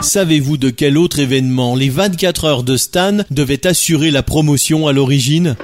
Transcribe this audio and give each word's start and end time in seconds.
Savez-vous 0.00 0.56
de 0.56 0.70
quel 0.70 0.96
autre 0.96 1.18
événement 1.18 1.74
les 1.74 1.88
24 1.88 2.44
heures 2.44 2.62
de 2.62 2.76
Stan 2.76 3.18
devaient 3.30 3.66
assurer 3.66 4.12
la 4.12 4.22
promotion 4.22 4.86
à 4.86 4.92
l'origine? 4.92 5.56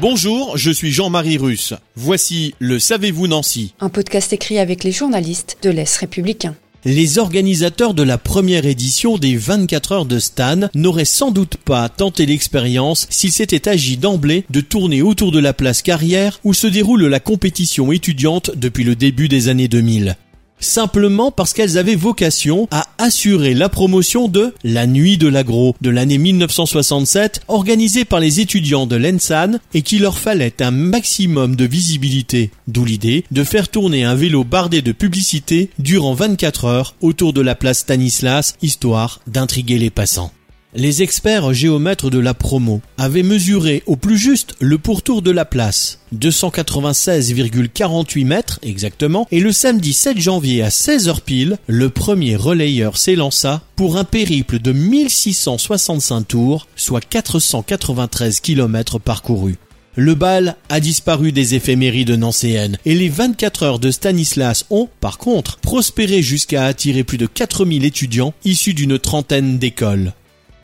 Bonjour, 0.00 0.56
je 0.56 0.70
suis 0.70 0.90
Jean-Marie 0.90 1.36
Russe. 1.36 1.74
Voici 1.94 2.54
le 2.58 2.78
Savez-vous 2.78 3.28
Nancy 3.28 3.74
Un 3.80 3.90
podcast 3.90 4.32
écrit 4.32 4.58
avec 4.58 4.82
les 4.82 4.92
journalistes 4.92 5.58
de 5.62 5.68
l'Est 5.68 5.94
républicain. 5.98 6.56
Les 6.84 7.18
organisateurs 7.18 7.94
de 7.94 8.02
la 8.02 8.18
première 8.18 8.64
édition 8.64 9.18
des 9.18 9.36
24 9.36 9.92
heures 9.92 10.06
de 10.06 10.18
Stan 10.18 10.68
n'auraient 10.74 11.04
sans 11.04 11.30
doute 11.30 11.58
pas 11.58 11.88
tenté 11.90 12.24
l'expérience 12.24 13.06
s'il 13.10 13.30
s'était 13.30 13.68
agi 13.68 13.98
d'emblée 13.98 14.46
de 14.50 14.60
tourner 14.60 15.02
autour 15.02 15.32
de 15.32 15.38
la 15.38 15.52
place 15.52 15.82
Carrière 15.82 16.40
où 16.44 16.54
se 16.54 16.66
déroule 16.66 17.06
la 17.06 17.20
compétition 17.20 17.92
étudiante 17.92 18.50
depuis 18.56 18.84
le 18.84 18.96
début 18.96 19.28
des 19.28 19.48
années 19.48 19.68
2000 19.68 20.16
simplement 20.62 21.30
parce 21.30 21.52
qu'elles 21.52 21.78
avaient 21.78 21.94
vocation 21.94 22.68
à 22.70 22.86
assurer 22.98 23.54
la 23.54 23.68
promotion 23.68 24.28
de 24.28 24.54
La 24.64 24.86
Nuit 24.86 25.18
de 25.18 25.28
l'Agro 25.28 25.74
de 25.80 25.90
l'année 25.90 26.18
1967 26.18 27.42
organisée 27.48 28.04
par 28.04 28.20
les 28.20 28.40
étudiants 28.40 28.86
de 28.86 28.96
l'ENSAN 28.96 29.58
et 29.74 29.82
qu'il 29.82 30.02
leur 30.02 30.18
fallait 30.18 30.62
un 30.62 30.70
maximum 30.70 31.56
de 31.56 31.64
visibilité, 31.64 32.50
d'où 32.68 32.84
l'idée 32.84 33.24
de 33.30 33.44
faire 33.44 33.68
tourner 33.68 34.04
un 34.04 34.14
vélo 34.14 34.44
bardé 34.44 34.82
de 34.82 34.92
publicité 34.92 35.70
durant 35.78 36.14
24 36.14 36.64
heures 36.64 36.94
autour 37.00 37.32
de 37.32 37.40
la 37.40 37.54
place 37.54 37.80
Stanislas 37.80 38.54
histoire 38.62 39.20
d'intriguer 39.26 39.78
les 39.78 39.90
passants. 39.90 40.32
Les 40.74 41.02
experts 41.02 41.52
géomètres 41.52 42.08
de 42.08 42.18
la 42.18 42.32
promo 42.32 42.80
avaient 42.96 43.22
mesuré 43.22 43.82
au 43.84 43.96
plus 43.96 44.16
juste 44.16 44.54
le 44.58 44.78
pourtour 44.78 45.20
de 45.20 45.30
la 45.30 45.44
place, 45.44 45.98
296,48 46.16 48.24
mètres 48.24 48.58
exactement, 48.62 49.28
et 49.30 49.40
le 49.40 49.52
samedi 49.52 49.92
7 49.92 50.18
janvier 50.18 50.62
à 50.62 50.70
16h 50.70 51.20
pile, 51.20 51.58
le 51.66 51.90
premier 51.90 52.36
relayeur 52.36 52.96
s'élança 52.96 53.60
pour 53.76 53.98
un 53.98 54.04
périple 54.04 54.60
de 54.60 54.72
1665 54.72 56.28
tours, 56.28 56.66
soit 56.74 57.04
493 57.04 58.40
km 58.40 58.98
parcourus. 58.98 59.58
Le 59.94 60.14
bal 60.14 60.56
a 60.70 60.80
disparu 60.80 61.32
des 61.32 61.54
éphémérides 61.54 62.12
nancéennes 62.12 62.78
et 62.86 62.94
les 62.94 63.10
24 63.10 63.62
heures 63.62 63.78
de 63.78 63.90
Stanislas 63.90 64.64
ont, 64.70 64.88
par 65.00 65.18
contre, 65.18 65.58
prospéré 65.58 66.22
jusqu'à 66.22 66.64
attirer 66.64 67.04
plus 67.04 67.18
de 67.18 67.26
4000 67.26 67.84
étudiants 67.84 68.32
issus 68.46 68.72
d'une 68.72 68.98
trentaine 68.98 69.58
d'écoles. 69.58 70.14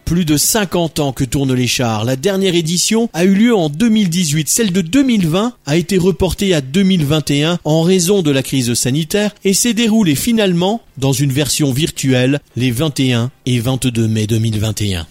Plus 0.09 0.25
de 0.25 0.39
50 0.39 1.01
ans 1.01 1.12
que 1.12 1.23
tournent 1.23 1.53
les 1.53 1.67
chars. 1.67 2.06
La 2.06 2.17
dernière 2.17 2.55
édition 2.55 3.11
a 3.12 3.27
eu 3.27 3.34
lieu 3.34 3.55
en 3.55 3.69
2018. 3.69 4.48
Celle 4.48 4.73
de 4.73 4.81
2020 4.81 5.53
a 5.67 5.77
été 5.77 5.98
reportée 5.98 6.55
à 6.55 6.62
2021 6.62 7.59
en 7.62 7.83
raison 7.83 8.23
de 8.23 8.31
la 8.31 8.42
crise 8.42 8.73
sanitaire 8.73 9.34
et 9.45 9.53
s'est 9.53 9.75
déroulée 9.75 10.15
finalement 10.15 10.81
dans 10.97 11.12
une 11.12 11.31
version 11.31 11.73
virtuelle 11.73 12.41
les 12.56 12.70
21 12.70 13.31
et 13.45 13.61
22 13.61 14.09
mai 14.09 14.27
2021. 14.27 15.06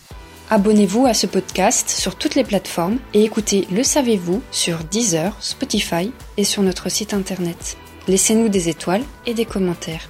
Abonnez-vous 0.50 1.06
à 1.06 1.14
ce 1.14 1.28
podcast 1.28 1.92
sur 1.92 2.16
toutes 2.16 2.34
les 2.34 2.44
plateformes 2.44 2.98
et 3.14 3.24
écoutez 3.24 3.68
Le 3.72 3.84
Savez-vous 3.84 4.42
sur 4.50 4.80
Deezer, 4.80 5.38
Spotify 5.40 6.10
et 6.38 6.44
sur 6.44 6.64
notre 6.64 6.90
site 6.90 7.14
internet. 7.14 7.78
Laissez-nous 8.08 8.50
des 8.50 8.68
étoiles 8.68 9.04
et 9.28 9.36
des 9.36 9.46
commentaires. 9.46 10.10